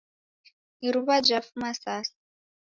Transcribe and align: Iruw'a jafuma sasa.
Iruw'a 0.87 1.15
jafuma 1.27 1.69
sasa. 1.81 2.15